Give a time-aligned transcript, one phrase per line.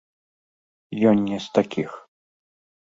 [1.11, 1.89] Ён не з такіх.